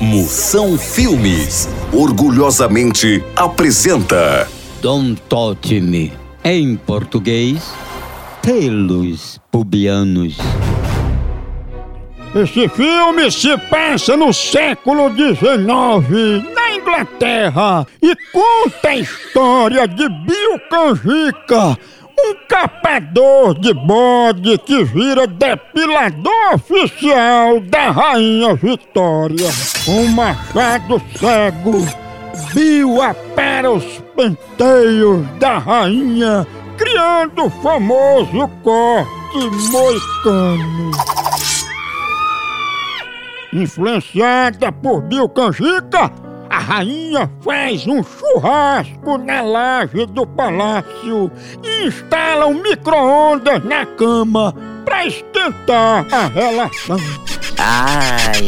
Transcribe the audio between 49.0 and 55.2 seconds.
na laje do palácio e instala um micro-ondas na cama para